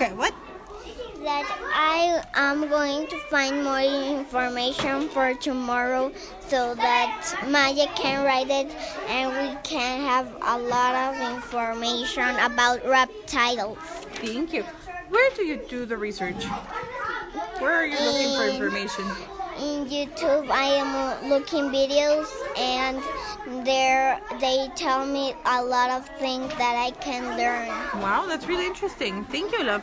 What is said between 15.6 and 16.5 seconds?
do the research?